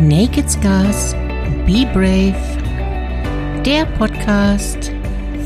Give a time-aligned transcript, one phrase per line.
[0.00, 1.12] Naked Scars,
[1.66, 2.34] Be Brave,
[3.66, 4.92] der Podcast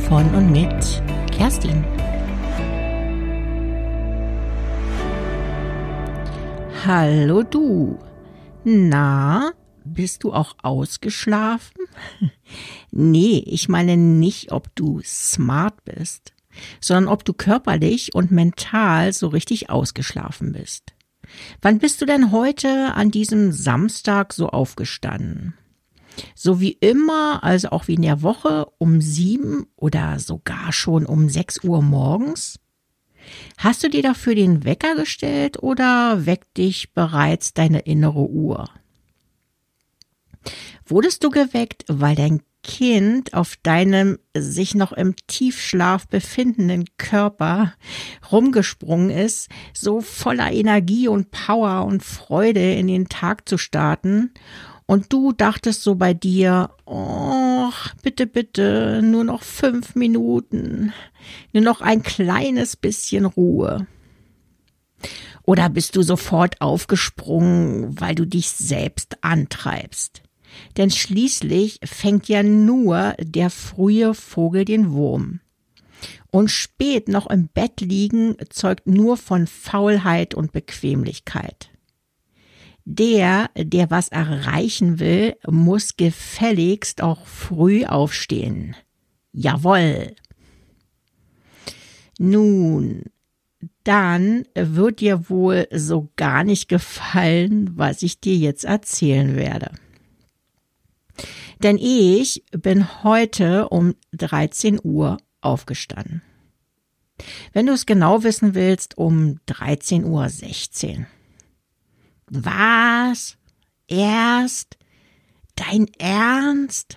[0.06, 1.02] von und mit
[1.32, 1.84] Kerstin.
[6.86, 7.98] Hallo du.
[8.62, 9.50] Na,
[9.84, 11.88] bist du auch ausgeschlafen?
[12.92, 16.32] nee, ich meine nicht, ob du smart bist,
[16.80, 20.93] sondern ob du körperlich und mental so richtig ausgeschlafen bist.
[21.62, 25.54] Wann bist du denn heute an diesem Samstag so aufgestanden?
[26.34, 31.28] So wie immer, also auch wie in der Woche, um sieben oder sogar schon um
[31.28, 32.60] sechs Uhr morgens?
[33.56, 38.68] Hast du dir dafür den Wecker gestellt oder weckt dich bereits deine innere Uhr?
[40.86, 47.74] Wurdest du geweckt, weil dein Kind auf deinem sich noch im Tiefschlaf befindenden Körper
[48.32, 54.32] rumgesprungen ist, so voller Energie und Power und Freude in den Tag zu starten,
[54.86, 57.70] und du dachtest so bei dir, oh,
[58.02, 60.92] bitte, bitte, nur noch fünf Minuten,
[61.52, 63.86] nur noch ein kleines bisschen Ruhe.
[65.44, 70.23] Oder bist du sofort aufgesprungen, weil du dich selbst antreibst?
[70.76, 75.40] Denn schließlich fängt ja nur der frühe Vogel den Wurm.
[76.30, 81.70] Und spät noch im Bett liegen zeugt nur von Faulheit und Bequemlichkeit.
[82.84, 88.76] Der, der was erreichen will, muss gefälligst auch früh aufstehen.
[89.32, 90.14] Jawoll.
[92.18, 93.04] Nun,
[93.84, 99.70] dann wird dir wohl so gar nicht gefallen, was ich dir jetzt erzählen werde.
[101.62, 106.22] Denn ich bin heute um 13 Uhr aufgestanden.
[107.52, 111.06] Wenn du es genau wissen willst, um 13.16 Uhr.
[112.26, 113.36] Was?
[113.86, 114.76] Erst?
[115.54, 116.96] Dein Ernst?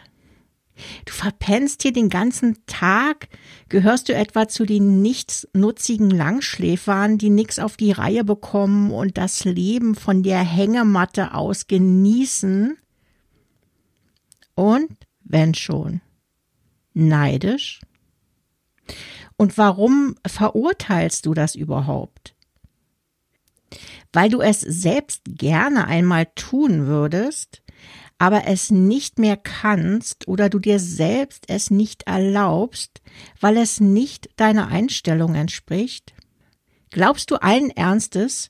[1.06, 3.30] Du verpennst hier den ganzen Tag?
[3.70, 9.44] Gehörst du etwa zu den nichtsnutzigen Langschläfern, die nix auf die Reihe bekommen und das
[9.44, 12.78] Leben von der Hängematte aus genießen?
[14.58, 14.90] Und
[15.24, 16.02] wenn schon,
[16.96, 17.80] neidisch?
[19.38, 22.34] Und warum verurteilst du das überhaupt?
[24.12, 27.62] Weil du es selbst gerne einmal tun würdest,
[28.18, 33.04] aber es nicht mehr kannst oder du dir selbst es nicht erlaubst,
[33.40, 36.16] weil es nicht deiner Einstellung entspricht?
[36.90, 38.50] Glaubst du allen Ernstes,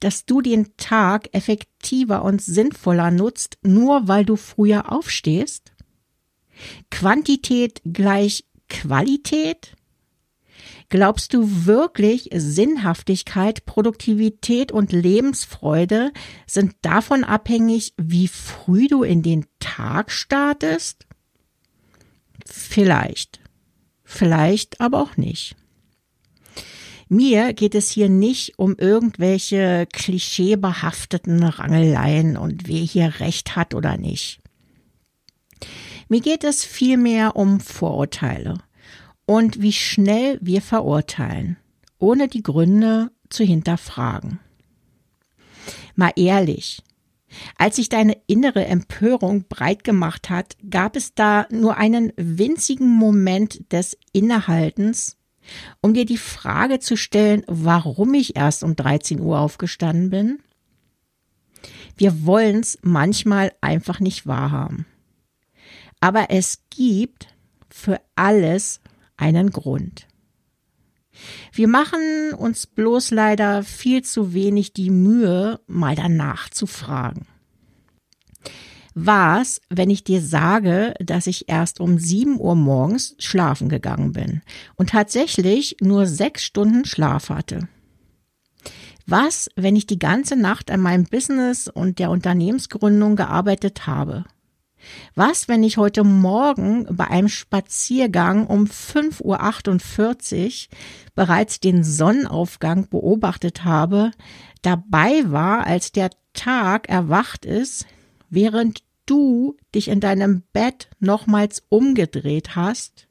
[0.00, 5.72] dass du den Tag effektiver und sinnvoller nutzt, nur weil du früher aufstehst?
[6.90, 9.76] Quantität gleich Qualität?
[10.88, 16.12] Glaubst du wirklich, Sinnhaftigkeit, Produktivität und Lebensfreude
[16.46, 21.06] sind davon abhängig, wie früh du in den Tag startest?
[22.44, 23.40] Vielleicht.
[24.04, 25.56] Vielleicht aber auch nicht.
[27.12, 33.98] Mir geht es hier nicht um irgendwelche klischeebehafteten Rangeleien und wer hier recht hat oder
[33.98, 34.40] nicht.
[36.08, 38.54] Mir geht es vielmehr um Vorurteile
[39.26, 41.58] und wie schnell wir verurteilen,
[41.98, 44.40] ohne die Gründe zu hinterfragen.
[45.94, 46.82] Mal ehrlich,
[47.58, 53.70] als sich deine innere Empörung breit gemacht hat, gab es da nur einen winzigen Moment
[53.70, 55.18] des Innehaltens
[55.80, 60.38] um dir die Frage zu stellen, warum ich erst um 13 Uhr aufgestanden bin?
[61.96, 64.86] Wir wollen's manchmal einfach nicht wahrhaben.
[66.00, 67.28] Aber es gibt
[67.70, 68.80] für alles
[69.16, 70.08] einen Grund.
[71.52, 77.26] Wir machen uns bloß leider viel zu wenig die Mühe, mal danach zu fragen.
[78.94, 84.42] Was, wenn ich dir sage, dass ich erst um sieben Uhr morgens schlafen gegangen bin
[84.76, 87.68] und tatsächlich nur sechs Stunden Schlaf hatte?
[89.06, 94.24] Was, wenn ich die ganze Nacht an meinem Business und der Unternehmensgründung gearbeitet habe?
[95.14, 100.76] Was, wenn ich heute Morgen bei einem Spaziergang um 5.48 Uhr
[101.14, 104.10] bereits den Sonnenaufgang beobachtet habe,
[104.62, 107.86] dabei war, als der Tag erwacht ist,
[108.32, 113.06] während du dich in deinem Bett nochmals umgedreht hast?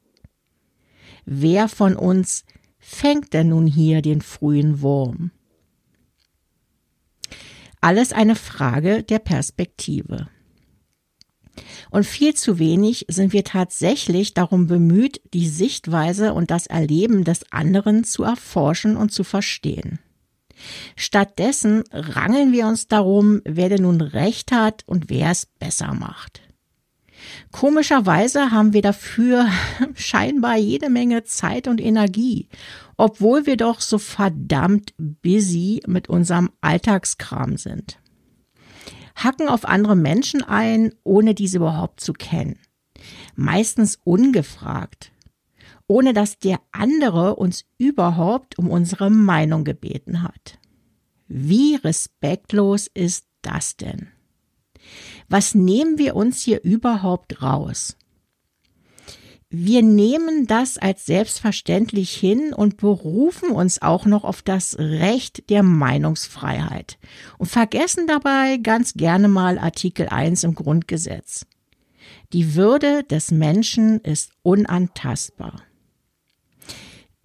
[1.24, 2.44] Wer von uns
[2.78, 5.30] fängt denn nun hier den frühen Wurm?
[7.80, 10.28] Alles eine Frage der Perspektive.
[11.90, 17.52] Und viel zu wenig sind wir tatsächlich darum bemüht, die Sichtweise und das Erleben des
[17.52, 20.00] anderen zu erforschen und zu verstehen.
[20.96, 26.40] Stattdessen rangeln wir uns darum, wer denn nun recht hat und wer es besser macht.
[27.50, 29.48] Komischerweise haben wir dafür
[29.94, 32.48] scheinbar jede Menge Zeit und Energie,
[32.96, 37.98] obwohl wir doch so verdammt busy mit unserem Alltagskram sind.
[39.14, 42.58] Hacken auf andere Menschen ein, ohne diese überhaupt zu kennen.
[43.34, 45.12] Meistens ungefragt,
[45.92, 50.58] ohne dass der andere uns überhaupt um unsere Meinung gebeten hat.
[51.28, 54.08] Wie respektlos ist das denn?
[55.28, 57.98] Was nehmen wir uns hier überhaupt raus?
[59.50, 65.62] Wir nehmen das als selbstverständlich hin und berufen uns auch noch auf das Recht der
[65.62, 66.96] Meinungsfreiheit
[67.36, 71.44] und vergessen dabei ganz gerne mal Artikel 1 im Grundgesetz.
[72.32, 75.60] Die Würde des Menschen ist unantastbar.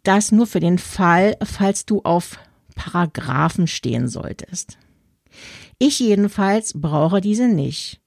[0.04, 2.40] Das nur für den Fall, falls du auf
[2.76, 4.78] Paragraphen stehen solltest.
[5.80, 8.00] Ich jedenfalls brauche diese nicht.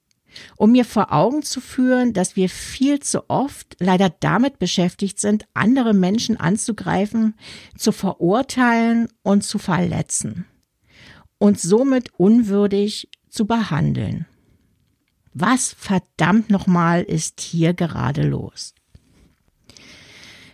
[0.56, 5.44] Um mir vor Augen zu führen, dass wir viel zu oft leider damit beschäftigt sind,
[5.54, 7.34] andere Menschen anzugreifen,
[7.76, 10.46] zu verurteilen und zu verletzen
[11.38, 14.26] und somit unwürdig zu behandeln.
[15.32, 18.74] Was verdammt nochmal ist hier gerade los?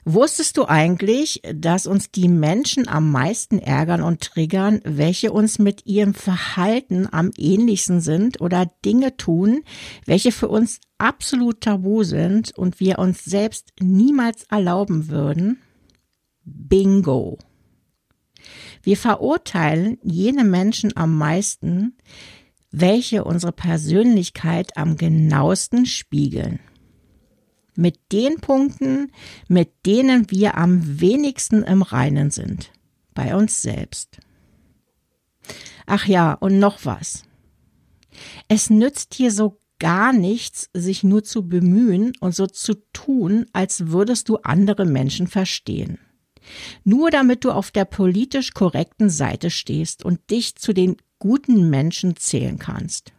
[0.09, 5.85] Wusstest du eigentlich, dass uns die Menschen am meisten ärgern und triggern, welche uns mit
[5.85, 9.65] ihrem Verhalten am ähnlichsten sind oder Dinge tun,
[10.05, 15.59] welche für uns absolut tabu sind und wir uns selbst niemals erlauben würden?
[16.45, 17.39] Bingo.
[18.85, 21.97] Wir verurteilen jene Menschen am meisten,
[22.71, 26.61] welche unsere Persönlichkeit am genauesten spiegeln
[27.77, 29.13] mit den Punkten,
[29.49, 32.73] mit denen wir am wenigsten im Reinen sind,
[33.15, 34.19] bei uns selbst.
[35.87, 37.25] Ach ja, und noch was.
[38.49, 43.89] Es nützt hier so gar nichts, sich nur zu bemühen und so zu tun, als
[43.89, 45.99] würdest du andere Menschen verstehen.
[46.85, 52.17] Nur damit du auf der politisch korrekten Seite stehst und dich zu den guten Menschen
[52.17, 53.13] zählen kannst.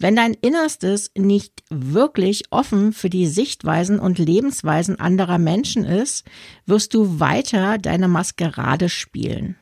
[0.00, 6.24] Wenn dein Innerstes nicht wirklich offen für die Sichtweisen und Lebensweisen anderer Menschen ist,
[6.64, 9.56] wirst du weiter deine Maskerade spielen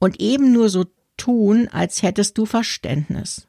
[0.00, 0.86] und eben nur so
[1.16, 3.46] tun, als hättest du Verständnis.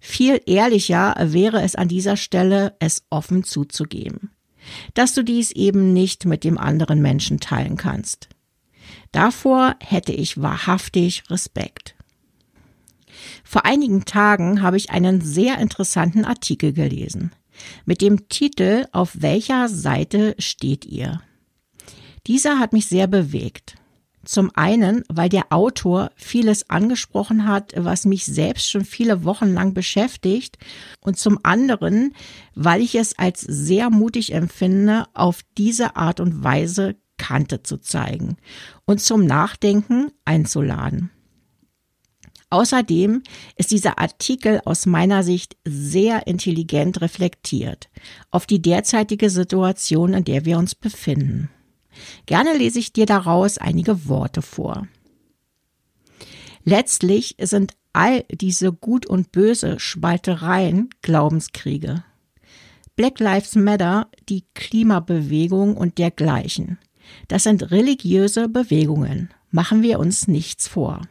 [0.00, 4.32] Viel ehrlicher wäre es an dieser Stelle, es offen zuzugeben,
[4.94, 8.28] dass du dies eben nicht mit dem anderen Menschen teilen kannst.
[9.12, 11.95] Davor hätte ich wahrhaftig Respekt.
[13.44, 17.32] Vor einigen Tagen habe ich einen sehr interessanten Artikel gelesen
[17.84, 21.20] mit dem Titel Auf welcher Seite steht ihr?
[22.26, 23.76] Dieser hat mich sehr bewegt.
[24.24, 29.72] Zum einen, weil der Autor vieles angesprochen hat, was mich selbst schon viele Wochen lang
[29.72, 30.58] beschäftigt
[31.00, 32.12] und zum anderen,
[32.56, 38.36] weil ich es als sehr mutig empfinde, auf diese Art und Weise Kante zu zeigen
[38.84, 41.10] und zum Nachdenken einzuladen.
[42.48, 43.22] Außerdem
[43.56, 47.88] ist dieser Artikel aus meiner Sicht sehr intelligent reflektiert
[48.30, 51.50] auf die derzeitige Situation, in der wir uns befinden.
[52.26, 54.86] Gerne lese ich dir daraus einige Worte vor.
[56.62, 62.04] Letztlich sind all diese Gut und Böse Spaltereien Glaubenskriege.
[62.94, 66.78] Black Lives Matter, die Klimabewegung und dergleichen.
[67.28, 69.30] Das sind religiöse Bewegungen.
[69.50, 71.02] Machen wir uns nichts vor.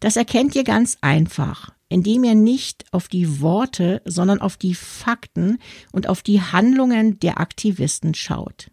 [0.00, 5.58] Das erkennt ihr ganz einfach, indem ihr nicht auf die Worte, sondern auf die Fakten
[5.92, 8.70] und auf die Handlungen der Aktivisten schaut.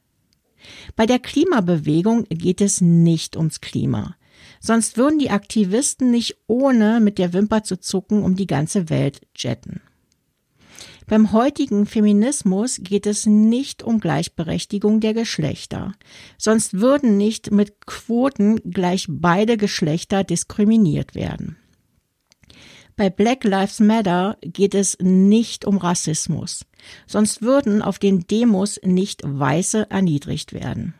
[0.95, 4.15] Bei der Klimabewegung geht es nicht ums Klima.
[4.59, 9.21] Sonst würden die Aktivisten nicht ohne mit der Wimper zu zucken um die ganze Welt
[9.35, 9.81] jetten.
[11.09, 15.93] Beim heutigen Feminismus geht es nicht um Gleichberechtigung der Geschlechter.
[16.37, 21.55] Sonst würden nicht mit Quoten gleich beide Geschlechter diskriminiert werden.
[22.97, 26.65] Bei Black Lives Matter geht es nicht um Rassismus.
[27.05, 30.93] Sonst würden auf den Demos nicht Weiße erniedrigt werden.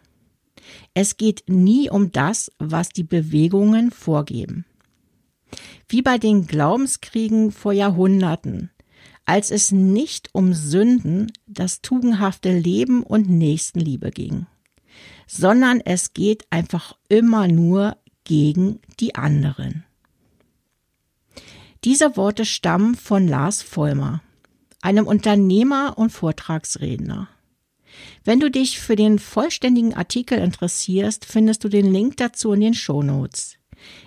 [0.93, 4.65] Es geht nie um das, was die Bewegungen vorgeben.
[5.89, 8.69] Wie bei den Glaubenskriegen vor Jahrhunderten
[9.27, 14.47] als es nicht um Sünden, das tugendhafte Leben und Nächstenliebe ging,
[15.27, 19.83] sondern es geht einfach immer nur gegen die anderen.
[21.83, 24.21] Diese Worte stammen von Lars Vollmer,
[24.81, 27.27] einem Unternehmer und Vortragsredner.
[28.23, 32.73] Wenn du dich für den vollständigen Artikel interessierst, findest du den Link dazu in den
[32.73, 33.57] Show Notes.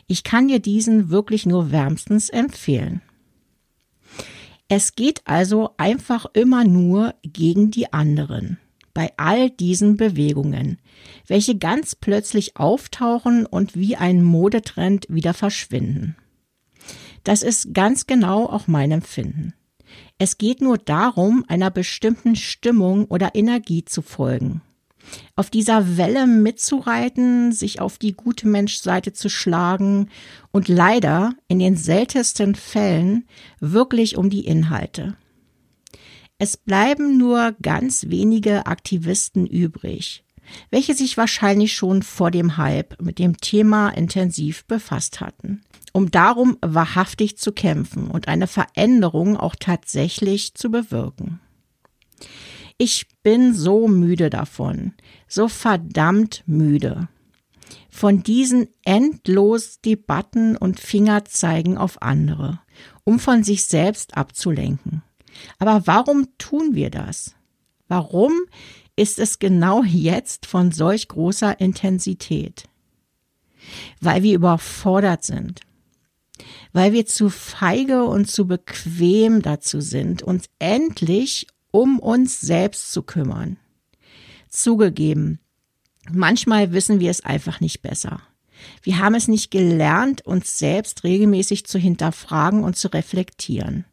[0.07, 3.03] Ich kann dir diesen wirklich nur wärmstens empfehlen.
[4.73, 8.59] Es geht also einfach immer nur gegen die anderen
[8.95, 10.79] bei all diesen Bewegungen,
[11.27, 16.15] welche ganz plötzlich auftauchen und wie ein Modetrend wieder verschwinden.
[17.25, 19.55] Das ist ganz genau auch mein Empfinden.
[20.19, 24.63] Es geht nur darum, einer bestimmten Stimmung oder Energie zu folgen.
[25.37, 30.09] Auf dieser Welle mitzureiten, sich auf die gute Menschseite zu schlagen
[30.53, 33.27] und leider in den seltensten Fällen
[33.61, 35.17] wirklich um die Inhalte.
[36.39, 40.25] Es bleiben nur ganz wenige Aktivisten übrig,
[40.71, 45.63] welche sich wahrscheinlich schon vor dem Hype mit dem Thema intensiv befasst hatten
[45.93, 51.41] um darum wahrhaftig zu kämpfen und eine Veränderung auch tatsächlich zu bewirken.
[52.83, 54.95] Ich bin so müde davon,
[55.29, 57.11] so verdammt müde.
[57.91, 62.59] Von diesen endlos Debatten und Fingerzeigen auf andere,
[63.05, 65.03] um von sich selbst abzulenken.
[65.59, 67.35] Aber warum tun wir das?
[67.87, 68.33] Warum
[68.97, 72.65] ist es genau jetzt von solch großer Intensität?
[74.01, 75.61] Weil wir überfordert sind,
[76.73, 83.03] weil wir zu feige und zu bequem dazu sind, uns endlich um uns selbst zu
[83.03, 83.57] kümmern.
[84.49, 85.39] Zugegeben,
[86.11, 88.21] manchmal wissen wir es einfach nicht besser.
[88.83, 93.85] Wir haben es nicht gelernt, uns selbst regelmäßig zu hinterfragen und zu reflektieren.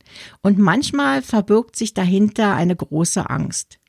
[0.41, 3.79] Und manchmal verbirgt sich dahinter eine große Angst.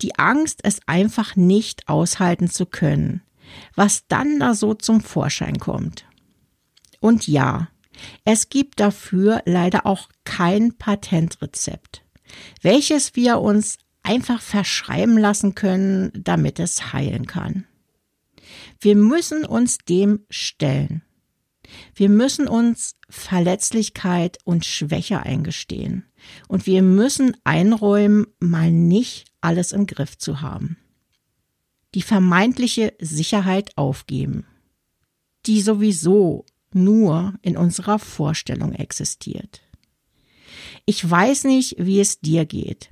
[0.00, 3.22] Die Angst, es einfach nicht aushalten zu können,
[3.74, 6.04] was dann da so zum Vorschein kommt.
[7.00, 7.68] Und ja,
[8.24, 12.01] es gibt dafür leider auch kein Patentrezept,
[12.60, 17.66] welches wir uns einfach verschreiben lassen können, damit es heilen kann.
[18.80, 21.02] Wir müssen uns dem stellen.
[21.94, 26.04] Wir müssen uns Verletzlichkeit und Schwäche eingestehen.
[26.48, 30.76] Und wir müssen einräumen, mal nicht alles im Griff zu haben.
[31.94, 34.46] Die vermeintliche Sicherheit aufgeben,
[35.46, 39.60] die sowieso nur in unserer Vorstellung existiert.
[40.84, 42.90] Ich weiß nicht, wie es dir geht.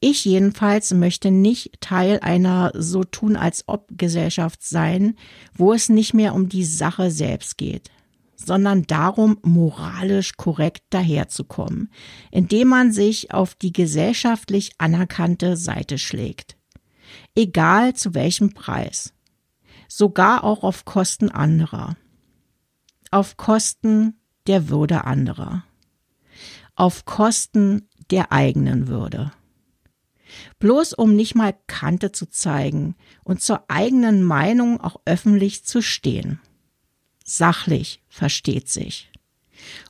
[0.00, 5.16] Ich jedenfalls möchte nicht Teil einer so tun als ob Gesellschaft sein,
[5.54, 7.90] wo es nicht mehr um die Sache selbst geht,
[8.34, 11.92] sondern darum, moralisch korrekt daherzukommen,
[12.32, 16.56] indem man sich auf die gesellschaftlich anerkannte Seite schlägt.
[17.36, 19.14] Egal zu welchem Preis.
[19.86, 21.96] Sogar auch auf Kosten anderer
[23.12, 24.14] auf Kosten
[24.46, 25.64] der Würde anderer,
[26.82, 29.30] auf Kosten der eigenen Würde.
[30.58, 36.40] Bloß um nicht mal Kante zu zeigen und zur eigenen Meinung auch öffentlich zu stehen.
[37.24, 39.12] Sachlich versteht sich.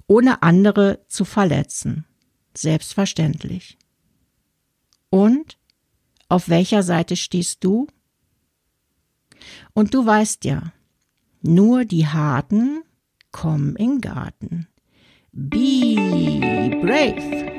[0.06, 2.04] Ohne andere zu verletzen.
[2.54, 3.78] Selbstverständlich.
[5.08, 5.56] Und
[6.28, 7.86] auf welcher Seite stehst du?
[9.72, 10.74] Und du weißt ja,
[11.40, 12.82] nur die Harten
[13.30, 14.68] Komm in Garten.
[15.34, 17.51] Be brave.